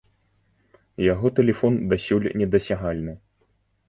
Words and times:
Яго 1.13 1.31
тэлефон 1.39 1.77
дасюль 1.91 2.25
недасягальны. 2.43 3.13